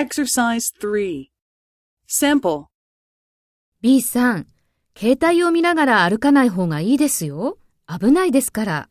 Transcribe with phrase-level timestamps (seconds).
[0.00, 1.26] Exercise 3.
[2.08, 2.68] Sample.
[3.82, 4.46] B さん、
[4.96, 7.58] 携帯を見ながら歩かない方がいいですよ。
[7.86, 8.88] 危ないですから。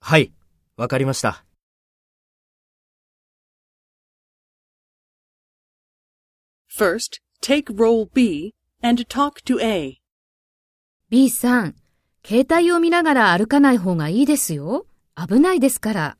[0.00, 0.32] はい、
[0.78, 1.44] わかりました。
[6.74, 9.98] First, take role B and talk to A.
[11.10, 11.74] B さん、
[12.24, 14.86] 携帯を見ながら歩かない方がいいですよ。
[15.14, 16.19] 危ないですから。